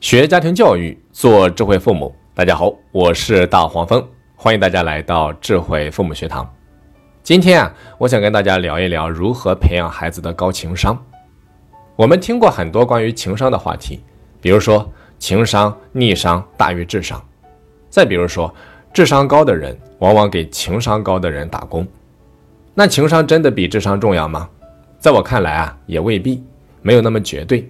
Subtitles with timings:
[0.00, 2.14] 学家庭教育，做智慧父母。
[2.32, 6.48] 大家好，我是大黄蜂，欢迎大家来到智慧父母学堂。
[7.24, 10.96] 今天啊，我想跟大家聊一聊如何培养孩子的高情商。
[11.96, 14.00] 我们听过很多关于情商的话题，
[14.40, 14.88] 比如说
[15.18, 17.20] 情商、逆商大于智商，
[17.90, 18.54] 再比如说
[18.92, 21.84] 智商高的人往往给情商高的人打工。
[22.72, 24.48] 那情商真的比智商重要吗？
[25.00, 26.40] 在我看来啊，也未必，
[26.82, 27.68] 没有那么绝对。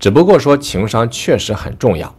[0.00, 2.12] 只不过说情商确实很重要，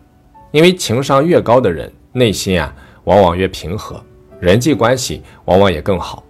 [0.52, 2.72] 因为情商越高的人，内心啊
[3.06, 4.00] 往往越平和，
[4.40, 6.24] 人际关系往往也更好。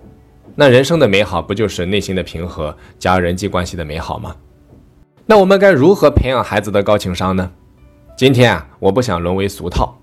[0.56, 4.34] 那人生的美好不就是内心的平和加人际关系的美好吗？
[5.26, 7.52] 那我们该如何培养孩子的高情商呢？
[8.16, 9.94] 今天啊，我不想沦为俗套，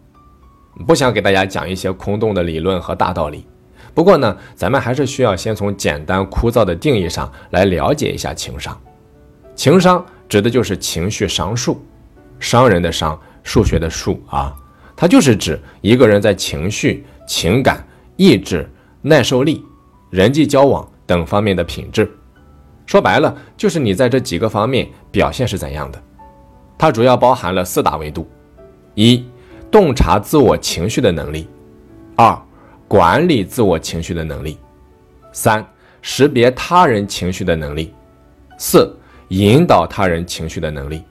[0.87, 3.47] 不想给大家讲一些空洞的理论和大道理。
[3.95, 8.79] 不过呢，咱们还是需要先从简单枯燥的定义上来了解一下情商。
[9.55, 10.05] 情商。
[10.29, 11.83] 指的就是情绪商数，
[12.39, 14.55] 商人的商，数学的数啊，
[14.95, 17.83] 它就是指一个人在情绪、情感、
[18.17, 18.69] 意志、
[19.01, 19.65] 耐受力、
[20.11, 22.11] 人际交往等方面的品质。
[22.85, 26.03] 说白了，就是你在这几个方面表现是怎样的。
[26.77, 28.29] 它主要包含了四大维度：
[28.95, 29.25] 一、
[29.71, 31.47] 洞察自我情绪的能力；
[32.17, 32.39] 二、
[32.87, 34.59] 管理自我情绪的能力；
[35.33, 35.67] 三、
[36.03, 37.93] 识别他人情绪的能力；
[38.59, 38.95] 四。
[39.29, 41.03] 引导他人情绪的能力。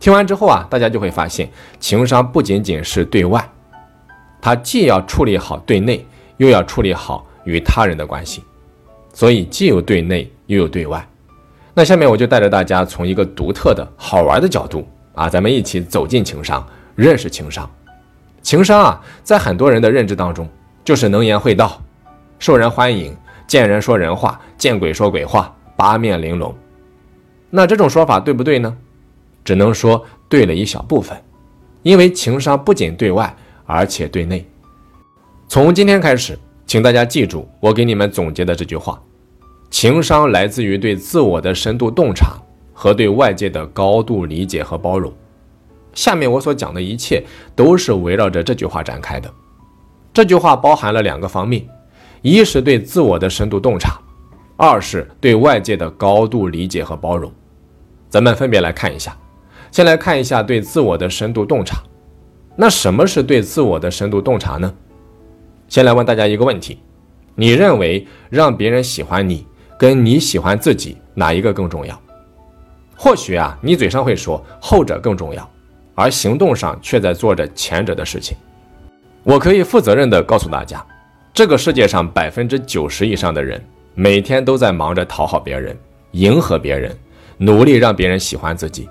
[0.00, 1.50] 听完之后啊，大家就会发现，
[1.80, 3.46] 情商不仅仅是对外，
[4.40, 6.06] 他既要处理好对内，
[6.36, 8.44] 又要处理好与他人的关系，
[9.12, 11.04] 所以既有对内，又有对外。
[11.74, 17.68] 那下面我就带着大家从一个独特的好玩的角度啊，咱们一起走进情商，认识情商。
[18.40, 20.48] 情商啊，在很多人的认知当中，
[20.84, 21.80] 就是能言会道，
[22.38, 23.16] 受人欢迎，
[23.48, 26.54] 见人说人话，见鬼说鬼话，八面玲珑。
[27.50, 28.76] 那这种说法对不对呢？
[29.44, 31.16] 只能说对了一小部分，
[31.82, 34.46] 因为情商不仅对外，而且对内。
[35.48, 39.00] 从今天开始，请大家记住我给你们总结的这句话：
[39.70, 42.36] 情商来自于对自我的深度洞察
[42.74, 45.10] 和对外界的高度理解和包容。
[45.94, 47.24] 下面我所讲的一切
[47.56, 49.32] 都是围绕着这句话展开的。
[50.12, 51.66] 这句话包含了两个方面：
[52.20, 53.98] 一是对自我的深度洞察。
[54.60, 57.32] 二是对外界的高度理解和包容，
[58.08, 59.16] 咱们分别来看一下。
[59.70, 61.82] 先来看一下对自我的深度洞察。
[62.56, 64.72] 那什么是对自我的深度洞察呢？
[65.68, 66.80] 先来问大家一个问题：
[67.34, 69.46] 你认为让别人喜欢你，
[69.78, 72.00] 跟你喜欢自己哪一个更重要？
[72.96, 75.48] 或许啊，你嘴上会说后者更重要，
[75.94, 78.36] 而行动上却在做着前者的事情。
[79.22, 80.84] 我可以负责任地告诉大家，
[81.32, 83.62] 这个世界上百分之九十以上的人。
[83.94, 85.76] 每天都在忙着讨好别人，
[86.12, 86.96] 迎合别人，
[87.38, 88.88] 努力让别人喜欢自己，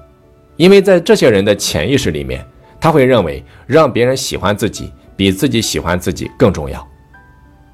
[0.56, 2.46] 因为在这些人的潜意识里面，
[2.80, 6.86] 他会认为让别人喜欢自己比自己喜欢自己更重要。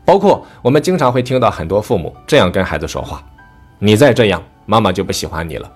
[0.03, 3.23] 包括我们经常会听到很多父母这样跟孩子说话
[3.79, 5.71] ：“你再这样，妈妈就不喜欢你了。”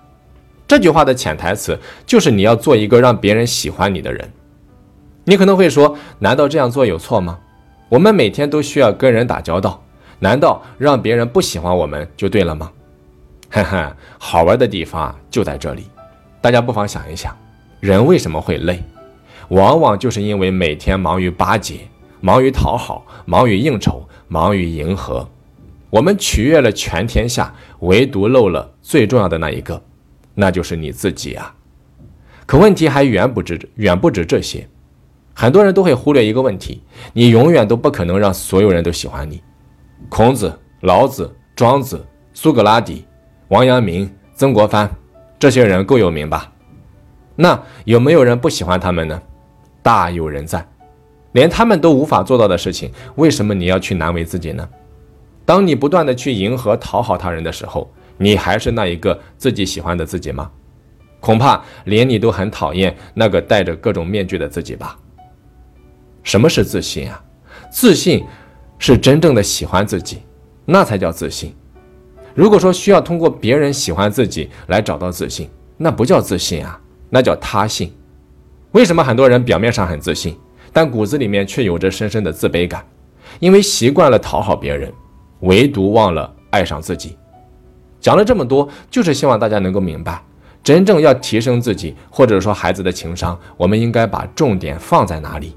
[0.67, 4.29] 这句话的潜台词就是你要做一个让别人喜欢你的人。
[5.23, 7.39] 你可能会说：“难道这样做有错吗？”
[7.87, 9.81] 我们每天都需要跟人打交道。
[10.19, 12.71] 难道让别人不喜欢我们就对了吗？
[13.63, 15.89] 哈哈，好玩的地方就在这里。
[16.41, 17.35] 大家不妨想一想，
[17.79, 18.83] 人为什么会累？
[19.49, 21.79] 往往就是因为每天忙于巴结、
[22.21, 25.27] 忙于讨好、忙于应酬、忙于迎合。
[25.89, 29.81] 我们取悦了全天下，唯独漏了最重要的那一个，
[30.35, 31.55] 那就是你自己啊。
[32.45, 34.67] 可问题还远不止远不止这些，
[35.33, 39.41] 很多人都会忽略一个问题：你永远都不可能让所有人都喜欢你。
[40.09, 43.05] 孔子、老子、庄子、苏格拉底、
[43.49, 44.89] 王阳明、曾国藩，
[45.39, 46.51] 这些人够有名吧？
[47.35, 49.21] 那有没有人不喜欢他们呢？
[49.81, 50.65] 大有人在。
[51.31, 54.67] 连他们都无法做到的事情，为什么你要去难为自己呢？
[55.45, 60.49] 当你不断的去迎合、讨好他人的时候，你还是那一个自己喜欢的自己吗？
[61.19, 64.97] 恐怕连你都很讨厌那个戴着各种面具的自己吧。
[66.23, 67.23] 什么是自信啊？
[67.71, 68.25] 自信。
[68.79, 70.21] 是真正的喜欢自己，
[70.63, 71.51] 那才叫自信。
[72.37, 76.79] 如果说需要通过别人喜欢自己来找到自信，那不叫自信啊，
[77.09, 77.91] 那叫他信。
[78.73, 80.37] 为什么很多人表面上很自信，
[80.71, 82.85] 但骨子里面却有着深深的自卑感？
[83.39, 84.93] 因为习惯了讨好别人，
[85.39, 87.17] 唯独忘了爱上自己。
[87.99, 90.23] 讲了这么多，就是希望大家能够明白，
[90.61, 95.55] 真正要提升自己，或者说孩子的情商，我们应该把重点放在哪里？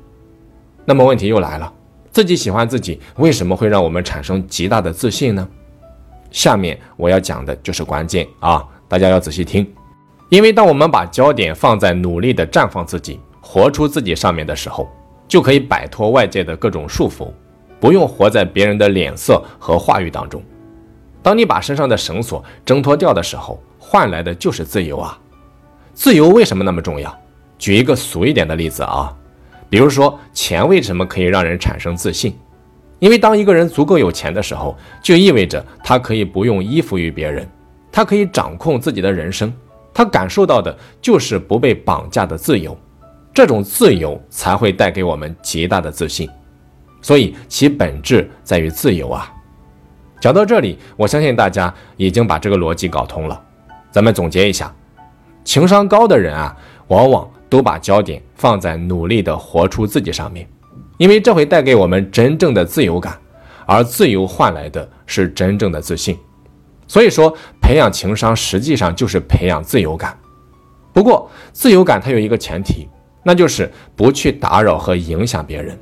[0.86, 1.70] 那么问题又来了。
[2.10, 5.46] 自己喜欢自己，为什么会让我们产生极大的自信呢？
[6.30, 9.66] 下面我要讲的就是关键啊，大家要仔细听。
[10.28, 14.88] 因为当我们把焦点放在努力的绽放自己、活出自己上面的时候，
[15.26, 17.28] 就可以摆脱外界的各种束缚，
[17.80, 20.40] 不用活在别人的脸色和话语当中。
[21.22, 25.18] 当你把身上的绳索挣脱掉的时候，换来的就是自由啊！
[25.92, 27.12] 自由为什么那么重要？
[27.58, 29.12] 举一个俗一点的例子啊，
[29.68, 32.34] 比如说钱为什么可以让人产生自信？
[33.00, 37.48] 因为当一个人足够有钱的时候，就意味着他可以不用依附于别人，
[37.90, 39.52] 他可以掌控自己的人生。
[39.92, 42.78] 他感受到的就是不被绑架的自由，
[43.34, 46.30] 这种自由才会带给我们极大的自信，
[47.02, 49.30] 所以其本质在于自由啊。
[50.20, 53.42] 讲到这里，我相信大家已经把这个逻辑搞通了。
[53.90, 54.72] 咱们总结一下，
[55.42, 56.56] 情商高的人啊，
[56.88, 60.46] 往往都把焦点放在努力的活出自己上面，
[61.00, 63.18] 因为这会带给我们真正的自由感，
[63.64, 66.14] 而自由换来的是真正的自信。
[66.86, 70.14] 所以说，培养情商实际上就是培养自由感。
[70.92, 72.86] 不过，自由感它有一个前提，
[73.22, 75.78] 那就是不去打扰和影响别人。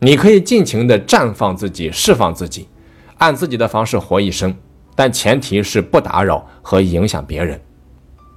[0.00, 2.66] 你可以尽情的绽放自己，释放自己，
[3.18, 4.52] 按自己的方式活一生，
[4.96, 7.60] 但前提是不打扰和影响别人。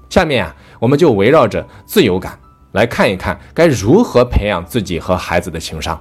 [0.07, 2.37] 下面啊，我们就围绕着自由感
[2.73, 5.99] 来看一看，该如何培养自己和孩子的情商。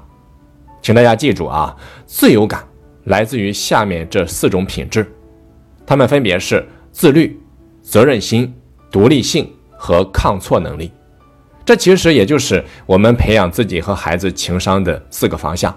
[0.83, 2.65] 请大家记住啊，自由感
[3.05, 5.07] 来自于下面这四种品质。
[5.87, 7.39] 他们分别是自律、
[7.83, 8.55] 责任心、
[8.91, 10.93] 独立性和抗挫能力。
[11.65, 15.75] 这其实也就是我们培养自己和孩子情商的四个方向。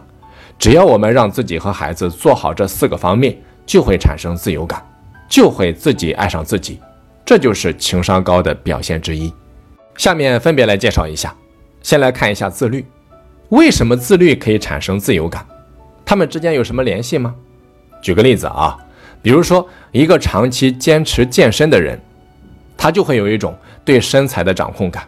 [0.57, 4.83] 只要我们让自己和孩子做好这四个方面，就会产生自由感，
[5.27, 6.79] 就会自己爱上自己。
[7.25, 9.33] 这就是情商高的表现之一。
[9.97, 11.35] 下面分别来介绍一下。
[11.81, 12.85] 先来看一下自律。
[13.53, 15.45] 为什么自律可以产生自由感？
[16.03, 17.35] 它们之间有什么联系吗？
[18.01, 18.75] 举个例子啊。
[19.21, 22.01] 比如说，一个长期坚持健身的人，
[22.75, 23.55] 他就会有一种
[23.85, 25.07] 对身材的掌控感，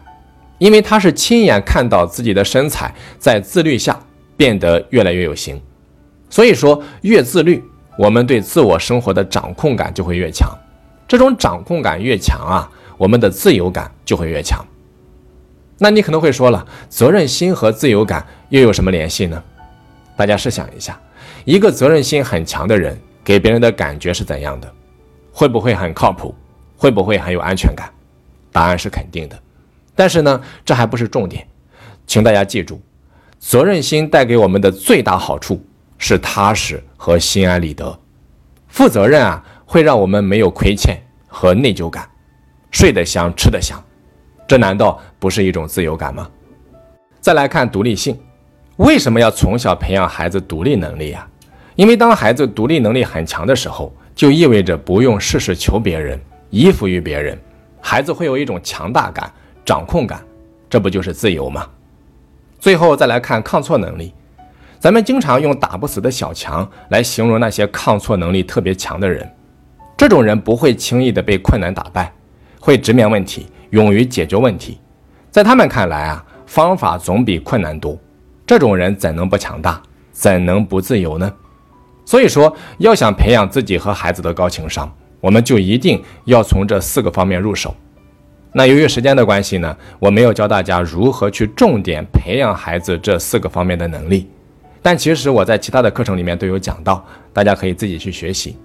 [0.58, 3.98] 因为他是亲眼看到自己的身材在自律下
[4.36, 5.60] 变得越来越有型。
[6.30, 7.60] 所以说，越自律，
[7.98, 10.48] 我们对自我生活的掌控感就会越强。
[11.08, 14.64] 这种掌控感越强啊，我们的自由感就会越强。
[15.78, 19.42] 那你可能会说了，责任心和自由感又有什么联系呢？
[20.16, 20.98] 大家试想一下，
[21.44, 22.98] 一个责任心很强的人。
[23.22, 24.72] 给别人的感觉是怎样的？
[25.32, 26.32] 会不会很靠谱？
[26.76, 27.90] 会不会很有安全感？
[28.52, 29.36] 答案是肯定的。
[29.96, 31.44] 但是呢，这还不是重点，
[32.06, 32.80] 请大家记住，
[33.40, 35.60] 责任心带给我们的最大好处
[35.98, 37.98] 是踏实和心安理得。
[38.68, 40.96] 负责任啊，会让我们没有亏欠
[41.26, 42.08] 和内疚感，
[42.70, 43.82] 睡得香，吃得香。
[44.46, 46.28] 这难道不是一种自由感吗？
[47.20, 48.16] 再来看独立性，
[48.76, 51.26] 为什么要从小培养孩子独立能力呀？
[51.74, 56.18] 因为当孩子独立能力很强的时候，就意味着不用事事求别人，
[56.50, 57.38] 依附于别人，
[57.80, 59.30] 孩子会有一种强大感、
[59.64, 60.22] 掌控感，
[60.70, 61.66] 这不就是自由吗？
[62.58, 64.14] 最后再来看抗挫能力，
[64.78, 69.28] 咱们经常用打不死的小强来形容那些抗挫能力特别强的人，
[69.96, 72.10] 这种人不会轻易的被困难打败，
[72.58, 74.80] 会直面问题，勇于解决问题，
[75.30, 77.98] 在他们看来啊，方法总比困难多，
[78.46, 79.82] 这种人怎能不强大，
[80.12, 81.32] 怎能不自由呢？
[82.04, 84.88] 所以说，要想培养自己和孩子的高情商，
[85.20, 87.74] 我们就一定要从这四个方面入手。
[88.52, 94.30] 那由于时间的关系呢，我没有教大家如何去重点培养孩子这四个方面的能力。
[94.80, 98.56] 但其实我在其他的课程里面都有讲到，大家可以自己去学习。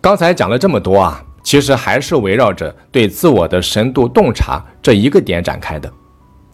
[0.00, 5.88] 刚才讲了这么多啊，其实还是围绕着对自我的深度洞察这一个点展开的。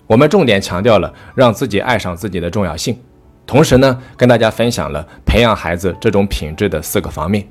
[0.06, 2.94] 我们重点强调了让自己爱上自己的重要性。
[3.46, 7.42] 同时呢，跟大家分享了培养孩子这种品质的四个方面。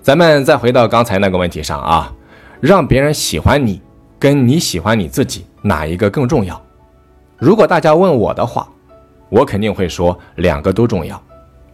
[0.00, 2.14] 咱们再回到刚才那个问题上啊，
[2.60, 3.82] 让别人喜欢你，
[4.16, 6.62] 跟你喜欢你自己哪一个更重要？
[7.38, 8.68] 如果大家问我的话，
[9.30, 11.20] 我肯定会说两个都重要。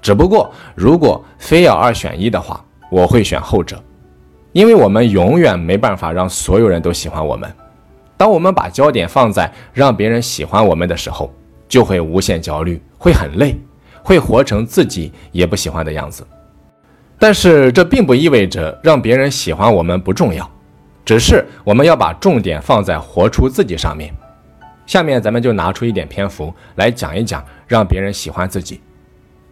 [0.01, 3.79] 只不过如果非要二选一的话，我会选后者，
[4.53, 7.53] 因为我们永远没办法让所有人都喜欢我们。
[8.17, 11.33] 当我们把焦点放在让别人喜欢我们的时候，
[11.69, 13.59] 就会无限焦虑，会很累，
[14.03, 16.27] 会活成自己也不喜欢的样子。
[17.19, 20.49] 但是这并不意味着让别人喜欢我们不重要，
[21.05, 24.15] 只是我们要把重点放在活出自己上面。
[24.87, 28.81] 下面咱们就拿出一点篇幅来讲一讲让别人喜欢自己。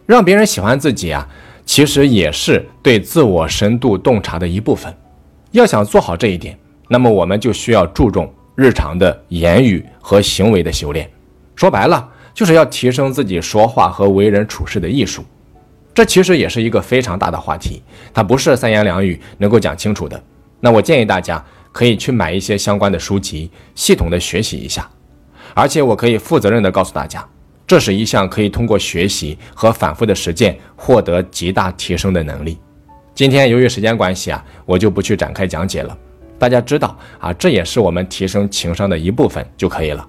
[0.05, 1.25] 让别人喜欢自己啊，
[1.71, 4.93] 其实也是对自我深度洞察的一部分。
[5.51, 6.59] 要想做好这一点，
[6.89, 11.09] 那么我们就需要注重日常的言语和行为的修炼。
[11.55, 15.23] 说白了，就是要提升自己说话和为人处事的艺术。
[15.93, 17.81] 这其实也是一个非常大的话题，
[18.13, 20.21] 它不是三言两语能够讲清楚的。
[20.59, 24.85] 那我建议大家可以去买一些相关的书籍，系统的学习一下。
[25.53, 27.25] 而且我可以负责任的告诉大家，
[27.71, 32.57] 这是一项可以通过学习和反复的实践获得极大提升的能力。
[33.15, 35.97] 今天由于时间关系啊，我就不去展开讲解了。
[36.37, 40.05] 大家知道啊，这也是我们提升情商的一部分就可以了。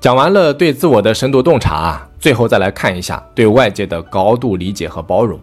[0.00, 5.38] 讲完了对自我的深度洞察啊，最后再来看一下对外界的高度理解和包容。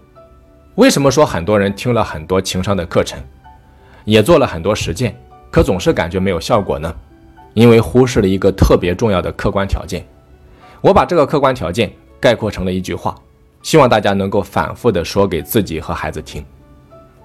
[0.76, 3.18] 为什么说很多人听了很多情商的课程，
[4.04, 5.18] 也做了很多实践，
[5.50, 6.94] 可总是感觉没有效果呢？
[7.54, 10.06] 因为忽视了一个特别重要的客观条件。
[10.86, 13.16] 我把这个客观条件概括成了一句话，
[13.64, 16.46] 希望大家能够反复的说给自己和孩子听：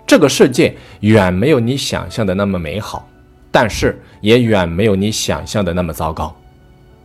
[0.07, 3.07] 这个世界远没有你想象的那么美好，
[3.51, 6.35] 但是也远没有你想象的那么糟糕。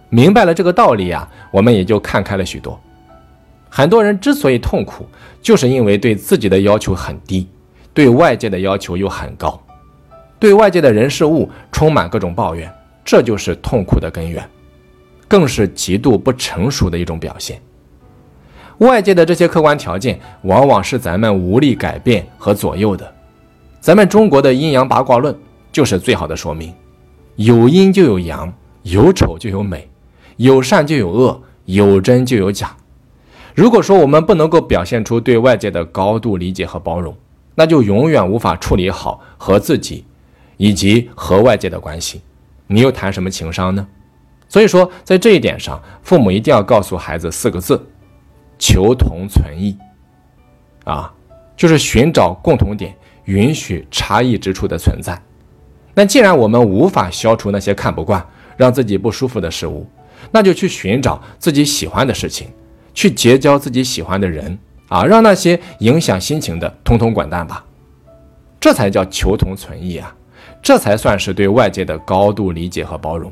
[0.08, 2.80] 明白了这个道理呀，我们也就看开了许多。
[3.70, 5.06] 很多人之所以痛苦，
[5.42, 7.50] 就是因为对自己的要求很低，
[7.94, 9.62] 对外界的要求又很高，
[10.40, 14.50] 对外界的人事物充满各种抱怨，这就是痛苦的根源，
[15.28, 17.62] 更是极度不成熟的一种表现。
[18.80, 23.10] 外界的这些客观条件，往往是咱们无力改变和左右的。
[23.80, 25.34] 咱们中国的阴阳八卦论
[25.72, 26.74] 就是最好的说明：
[27.36, 28.52] 有阴就有阳，
[28.84, 29.90] 有丑就有美。
[30.38, 32.76] 有善就有恶，有真就有假。
[33.54, 37.16] 如果说我们不能够表现出对外界的高度理解和包容，
[37.56, 40.04] 那就永远无法处理好和自己
[40.58, 42.20] 以及和外界的关系。
[42.68, 43.88] 你又谈什么情商呢？
[44.56, 47.78] 所以说，在这一点上，父母一定要告诉孩子四个字：
[48.58, 49.78] 求同存异。
[50.86, 51.14] 啊，
[51.58, 52.96] 就是寻找共同点，
[53.26, 55.22] 允许差异之处的存在。
[55.94, 59.86] 那既然我们无法消除那些看不惯、让自己不舒服的事物，
[60.32, 62.48] 那就去寻找自己喜欢的事情，
[62.94, 64.58] 去结交自己喜欢的人
[64.88, 67.66] 啊，让那些影响心情的通通滚蛋吧。
[68.58, 70.16] 这才叫求同存异啊，
[70.62, 73.30] 这才算是对外界的高度理解和包容。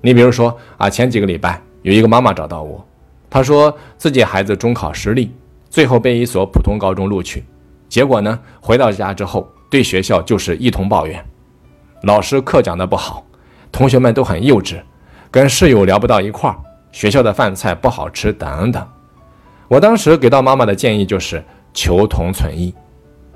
[0.00, 2.84] 你比如说啊，前几个礼拜有一个妈妈找到我，
[3.28, 5.30] 她说自己孩子中考失利，
[5.68, 7.44] 最后被一所普通高中录取，
[7.88, 11.24] 结果呢，回到家之后对学校就是一通抱怨，
[12.02, 13.24] 老师课讲的不好，
[13.72, 14.76] 同学们都很幼稚。
[15.30, 16.56] 跟室友聊不到一块儿，
[16.90, 18.86] 学校的饭菜不好吃等等。
[19.68, 22.74] 我当时给到妈妈的建议就是求同存异，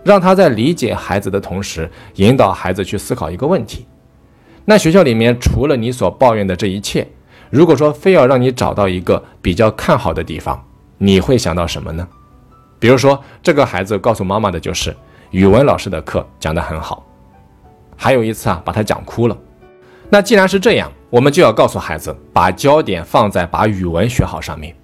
[0.03, 3.87] 让她在理解孩子的同时，引导孩子去思考一个问题：
[4.65, 7.07] 那学校里面除了你所抱怨的这一切，
[7.51, 10.63] 如果说非要让你找到一个比较看好的地方，
[10.99, 12.07] 你会想到什么呢？
[12.79, 14.95] 比如说，这个孩子告诉妈妈的就是
[15.31, 17.05] 语文老师的课讲得很好，
[17.97, 19.37] 还有一次啊，把他讲哭了。
[20.09, 24.75] 那既然是这样，我们就要告诉孩子，把焦点放在把语文学好上面，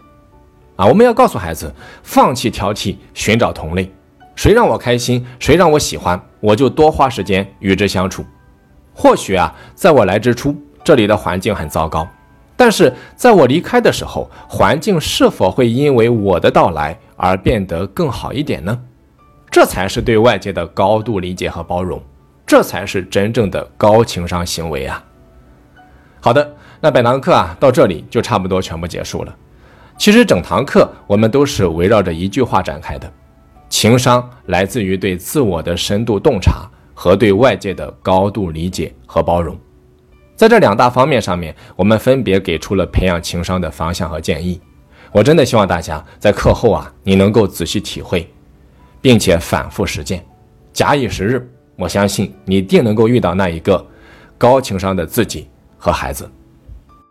[0.76, 3.92] 啊，我们要告诉孩子，放弃挑剔，寻找同类，
[4.34, 8.24] 谁让我开心，谁让我喜欢，我就多花时间与之相处。
[9.00, 10.52] 或许啊，在我来之初，
[10.82, 12.04] 这里的环境很糟糕，
[12.56, 18.76] 但是在我离开的时候，环境是否会因为我的到来而变得更好一点呢？
[19.52, 22.02] 这才是对外界的高度理解和包容，
[22.44, 25.00] 这才是真正的高情商行为啊。
[26.18, 29.32] 好的，那本堂课啊到这里就差不多全部结束了。
[29.96, 33.08] 其实整堂课我们都是围绕着一句话展开的：
[33.68, 36.68] 情商来自于对自我的深度洞察
[37.00, 39.56] 和对外界的高度理解和包容。
[40.34, 44.60] 在这两大方面上面，我们分别给出了培养情商的方向和建议。
[45.12, 48.28] 我真的希望大家在课后啊，你能够仔细体会，
[49.00, 50.26] 并且反复实践，
[50.72, 53.86] 假以时日，我相信你定能够遇到那一个
[54.36, 55.46] 高情商的自己。
[55.80, 56.28] 和孩子，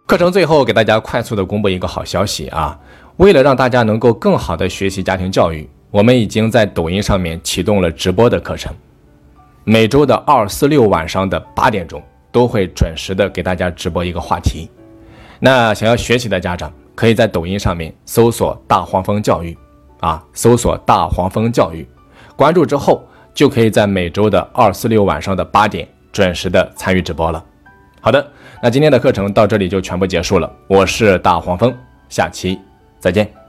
[0.06, 2.78] 课程最后给大家快速的公布一个好消息啊！
[3.16, 8.76] 为了让大家能够更好的学习家庭教育，我们已经在抖音上面启动了直播的课程，
[9.70, 14.72] 每周的二、四、六晚上的八点钟都会准时的给大家直播一个话题。
[15.42, 19.58] 那想要学习的家长，可以在抖音上面搜索“大黄蜂教育”，
[20.00, 21.86] 啊，搜索“大黄蜂教育”，
[22.38, 27.44] 关注之后就可以在每周的二、四、六晚上的八点准时的参与直播了。
[28.00, 28.26] 好的。
[28.64, 31.76] 那今天的课程到这里就全部结束了，我是大黄蜂，
[32.08, 32.58] 下期
[33.02, 33.47] 再见。